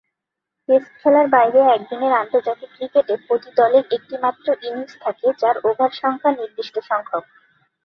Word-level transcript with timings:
Test 0.69 0.91
খেলার 0.99 1.27
বাইরে 1.29 1.59
একদিনের 1.69 2.13
আন্তর্জাতিক 2.21 2.69
ক্রিকেটে 2.75 3.15
প্রতি 3.25 3.49
দলের 3.59 3.85
একটি 3.91 4.15
মাত্র 4.23 4.45
ইনিংস 4.61 4.93
থাকে 5.01 5.27
যার 5.41 5.55
ওভার 5.67 5.91
সংখ্যা 6.01 6.31
নির্দিষ্ট 6.31 6.75
সংখ্যক। 6.89 7.23